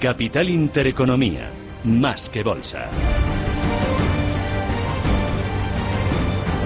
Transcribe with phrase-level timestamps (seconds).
[0.00, 1.48] Capital Intereconomía,
[1.84, 2.90] más que bolsa.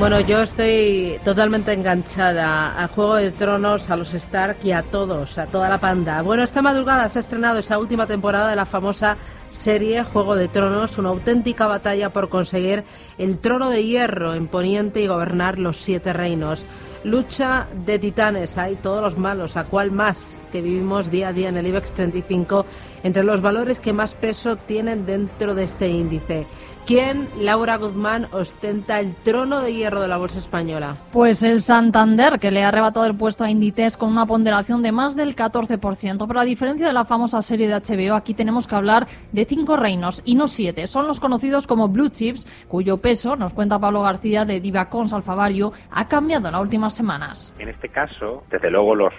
[0.00, 5.38] Bueno, yo estoy totalmente enganchada a Juego de Tronos, a los Stark y a todos,
[5.38, 6.22] a toda la panda.
[6.22, 9.16] Bueno, esta madrugada se ha estrenado esa última temporada de la famosa
[9.50, 12.84] serie Juego de Tronos, una auténtica batalla por conseguir
[13.18, 16.64] el trono de hierro en Poniente y gobernar los siete reinos.
[17.02, 21.48] Lucha de titanes, hay todos los malos, a cuál más que vivimos día a día
[21.48, 22.66] en el IBEX 35,
[23.02, 26.46] entre los valores que más peso tienen dentro de este índice.
[26.86, 30.96] ¿Quién, Laura Guzmán, ostenta el trono de hierro de la bolsa española?
[31.12, 34.90] Pues el Santander, que le ha arrebatado el puesto a Inditex con una ponderación de
[34.90, 36.26] más del 14%.
[36.26, 39.76] Pero a diferencia de la famosa serie de HBO, aquí tenemos que hablar de cinco
[39.76, 40.86] reinos y no siete.
[40.86, 45.72] Son los conocidos como Blue Chips, cuyo peso, nos cuenta Pablo García de Divacons Alfavario,
[45.90, 47.54] ha cambiado en las últimas semanas.
[47.58, 49.12] En este caso, desde luego los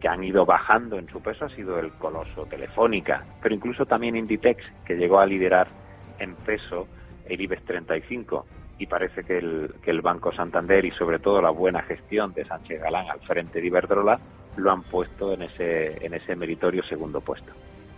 [0.00, 4.16] que han ido bajando en su peso ha sido el coloso Telefónica, pero incluso también
[4.16, 5.68] Inditex, que llegó a liderar
[6.18, 6.86] en peso
[7.26, 8.46] el IBEX 35
[8.78, 12.44] y parece que el, que el Banco Santander y sobre todo la buena gestión de
[12.44, 14.18] Sánchez Galán al frente de Iberdrola
[14.56, 17.52] lo han puesto en ese, en ese meritorio segundo puesto.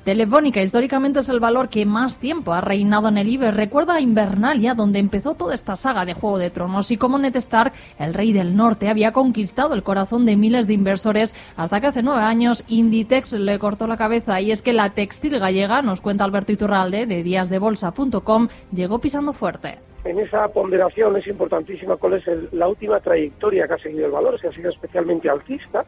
[0.06, 3.56] Telefónica históricamente es el valor que más tiempo ha reinado en el IBEX.
[3.56, 7.34] Recuerda a Invernalia, donde empezó toda esta saga de Juego de Tronos y como Ned
[7.34, 11.88] Stark, el rey del norte, había conquistado el corazón de miles de inversores hasta que
[11.88, 14.40] hace nueve años Inditex le cortó la cabeza.
[14.40, 19.80] Y es que la textil gallega, nos cuenta Alberto Iturralde de díasdebolsa.com, llegó pisando fuerte
[20.04, 24.40] en esa ponderación es importantísima cuál es la última trayectoria que ha seguido el valor,
[24.40, 25.84] si ha sido especialmente alcista.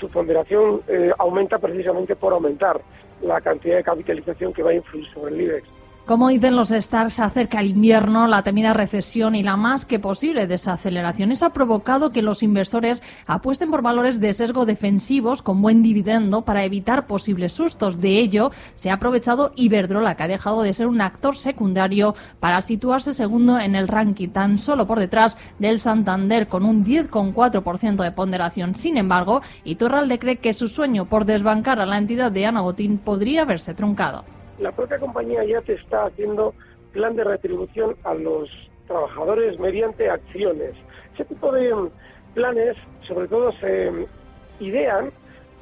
[0.00, 2.80] Su ponderación eh, aumenta precisamente por aumentar
[3.24, 5.68] la cantidad de capitalización que va a influir sobre el IBEX.
[6.06, 10.46] Como dicen los stars, acerca el invierno, la temida recesión y la más que posible
[10.46, 11.32] desaceleración.
[11.32, 16.44] Eso ha provocado que los inversores apuesten por valores de sesgo defensivos con buen dividendo
[16.44, 18.02] para evitar posibles sustos.
[18.02, 22.60] De ello, se ha aprovechado Iberdrola, que ha dejado de ser un actor secundario para
[22.60, 28.12] situarse segundo en el ranking, tan solo por detrás del Santander, con un 10,4% de
[28.12, 28.74] ponderación.
[28.74, 32.98] Sin embargo, Iturralde cree que su sueño por desbancar a la entidad de Ana Botín
[32.98, 34.26] podría haberse truncado
[34.58, 36.54] la propia compañía ya te está haciendo
[36.92, 38.48] plan de retribución a los
[38.86, 40.74] trabajadores mediante acciones.
[41.14, 41.90] Ese tipo de
[42.34, 42.76] planes,
[43.06, 43.90] sobre todo, se
[44.60, 45.10] idean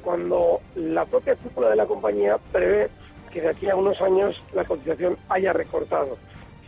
[0.03, 2.89] cuando la propia cúpula de la compañía prevé
[3.31, 6.17] que de aquí a unos años la cotización haya recortado.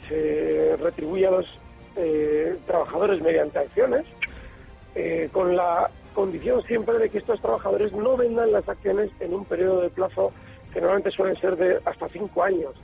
[0.09, 1.46] Se retribuye a los
[1.96, 4.06] eh, trabajadores mediante acciones,
[4.96, 9.46] eh, con la condición siempre de que estos trabajadores no vendan las acciones en un
[9.46, 10.31] periodo de plazo
[10.75, 12.75] que normalmente suelen ser de hasta cinco años.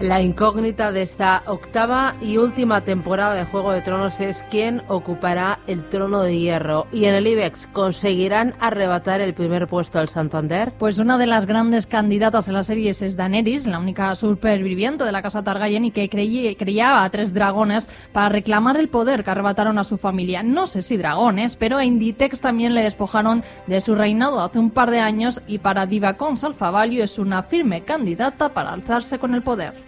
[0.00, 5.60] La incógnita de esta octava y última temporada de Juego de Tronos es quién ocupará
[5.66, 6.86] el trono de hierro.
[6.92, 10.74] ¿Y en el IBEX conseguirán arrebatar el primer puesto al Santander?
[10.78, 15.12] Pues una de las grandes candidatas en la serie es Daenerys, la única superviviente de
[15.12, 19.78] la casa Targaryen y que creía, a tres dragones para reclamar el poder que arrebataron
[19.78, 20.42] a su familia.
[20.42, 24.72] No sé si dragones, pero a Inditex también le despojaron de su reinado hace un
[24.72, 29.42] par de años y para Divacons Alfavalio es una firme candidata para alzarse con el
[29.42, 29.86] poder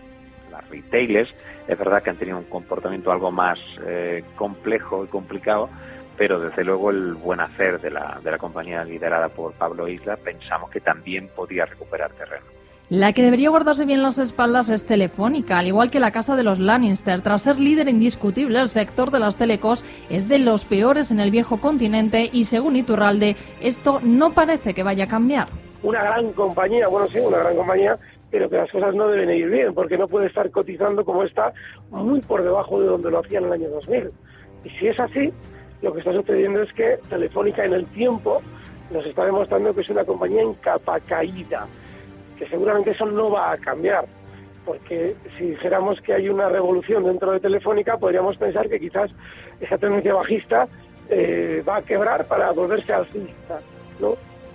[0.71, 1.31] retailers.
[1.67, 5.69] Es verdad que han tenido un comportamiento algo más eh, complejo y complicado,
[6.17, 10.17] pero desde luego el buen hacer de la, de la compañía liderada por Pablo Isla
[10.17, 12.47] pensamos que también podía recuperar terreno.
[12.91, 16.43] La que debería guardarse bien las espaldas es Telefónica, al igual que la casa de
[16.43, 17.21] los Lannister.
[17.21, 21.31] Tras ser líder indiscutible, el sector de las telecos es de los peores en el
[21.31, 25.49] viejo continente y, según Iturralde, esto no parece que vaya a cambiar.
[25.83, 27.99] Una gran compañía, bueno, sí, una gran compañía,
[28.31, 31.53] pero que las cosas no deben ir bien, porque no puede estar cotizando como está
[31.91, 34.11] muy por debajo de donde lo hacía en el año 2000.
[34.65, 35.33] Y si es así,
[35.83, 38.43] lo que está sucediendo es que Telefónica en el tiempo
[38.91, 41.67] nos está demostrando que es una compañía en capa caída,
[42.39, 44.07] que seguramente eso no va a cambiar,
[44.65, 49.11] porque si dijéramos que hay una revolución dentro de Telefónica, podríamos pensar que quizás
[49.61, 50.69] esa tendencia bajista
[51.09, 53.61] eh, va a quebrar para volverse alcista,
[53.99, 54.15] ¿no?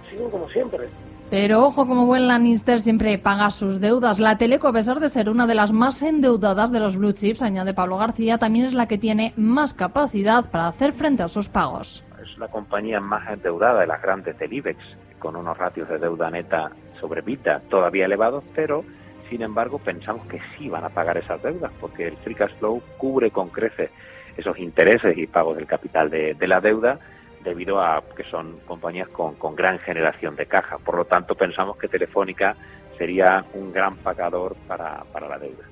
[0.10, 0.88] Siguen como siempre.
[1.34, 4.20] Pero ojo, como buen Lannister siempre paga sus deudas.
[4.20, 7.42] La Teleco, a pesar de ser una de las más endeudadas de los blue chips,
[7.42, 11.50] añade Pablo García, también es la que tiene más capacidad para hacer frente a sus
[11.50, 12.04] pagos.
[12.22, 14.78] Es la compañía más endeudada de las grandes del IBEX,
[15.18, 16.70] con unos ratios de deuda neta
[17.02, 18.86] sobre vida todavía elevados, pero
[19.28, 22.80] sin embargo pensamos que sí van a pagar esas deudas, porque el free cash flow
[23.00, 23.90] cubre con creces
[24.38, 27.00] esos intereses y pagos del capital de la deuda
[27.44, 30.78] debido a que son compañías con, con gran generación de caja.
[30.78, 32.56] Por lo tanto, pensamos que Telefónica
[32.98, 35.64] sería un gran pagador para, para la deuda.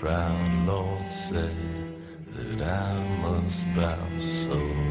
[0.00, 1.56] proud Lord said
[2.32, 4.87] that I must bow so.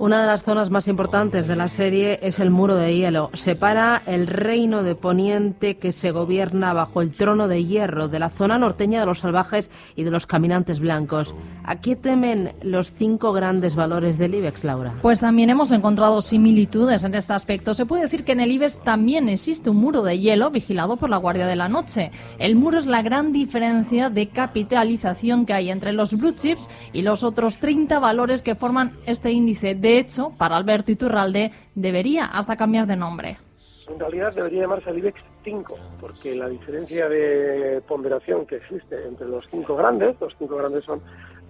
[0.00, 3.28] Una de las zonas más importantes de la serie es el muro de hielo.
[3.34, 8.30] Separa el reino de Poniente que se gobierna bajo el trono de hierro de la
[8.30, 11.34] zona norteña de los salvajes y de los caminantes blancos.
[11.64, 14.94] ¿A qué temen los cinco grandes valores del IBEX, Laura?
[15.02, 17.74] Pues también hemos encontrado similitudes en este aspecto.
[17.74, 21.10] Se puede decir que en el IBEX también existe un muro de hielo vigilado por
[21.10, 22.10] la Guardia de la Noche.
[22.38, 27.02] El muro es la gran diferencia de capitalización que hay entre los blue chips y
[27.02, 32.26] los otros 30 valores que forman este índice de de hecho, para Alberto Iturralde, debería
[32.26, 33.38] hasta cambiar de nombre.
[33.88, 39.26] En realidad debería llamarse el IBEX 5, porque la diferencia de ponderación que existe entre
[39.26, 41.02] los cinco grandes, los cinco grandes son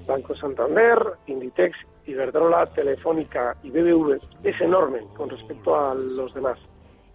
[0.07, 1.77] Banco Santander, Inditex,
[2.07, 6.59] Iberdrola, Telefónica y BBV, es enorme con respecto a los demás.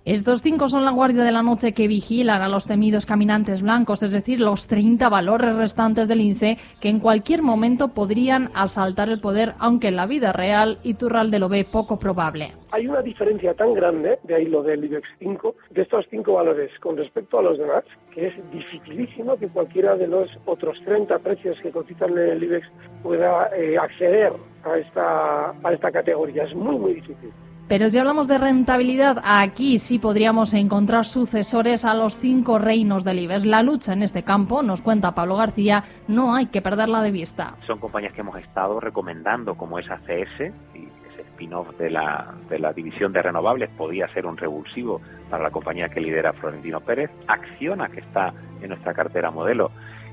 [0.06, 4.04] Estos cinco son la guardia de la noche que vigilan a los temidos caminantes blancos,
[4.04, 9.20] es decir, los 30 valores restantes del INCE que en cualquier momento podrían asaltar el
[9.20, 12.54] poder, aunque en la vida real Iturralde lo ve poco probable.
[12.70, 16.70] Hay una diferencia tan grande, de ahí lo del IBEX 5, de estos cinco valores
[16.82, 21.58] con respecto a los demás, que es dificilísimo que cualquiera de los otros 30 precios
[21.64, 22.68] que cotizan en el IBEX
[23.02, 24.34] pueda eh, acceder
[24.66, 26.44] a esta, a esta categoría.
[26.44, 27.32] Es muy, muy difícil.
[27.68, 33.18] Pero si hablamos de rentabilidad, aquí sí podríamos encontrar sucesores a los cinco reinos del
[33.18, 33.44] IBEX.
[33.44, 37.56] La lucha en este campo, nos cuenta Pablo García, no hay que perderla de vista.
[37.66, 42.60] Son compañías que hemos estado recomendando como es ACS y ese spin-off de la, de
[42.60, 45.02] la división de renovables podía ser un revulsivo
[45.32, 47.10] para la compañía que lidera Florentino Pérez.
[47.28, 49.72] Acciona, que está en nuestra cartera modelo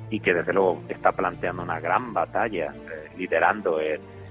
[0.08, 3.78] y que desde luego está planteando una gran batalla eh, liderando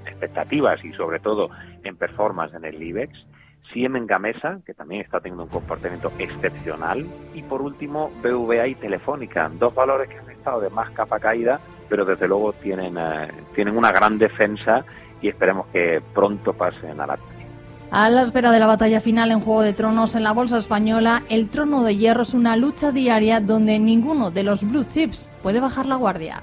[0.08, 1.52] expectativas y sobre todo
[1.84, 3.26] en performance en el IBEX.
[3.74, 7.06] Siemens Gamesa, que también está teniendo un comportamiento excepcional.
[7.34, 11.60] Y por último, BVA y Telefónica, dos valores que han estado de más capa caída,
[11.88, 14.84] pero desde luego tienen, eh, tienen una gran defensa
[15.22, 17.18] y esperemos que pronto pasen a la
[17.92, 21.24] a la espera de la batalla final en Juego de Tronos en la Bolsa Española,
[21.28, 25.60] el trono de hierro es una lucha diaria donde ninguno de los blue chips puede
[25.60, 26.42] bajar la guardia.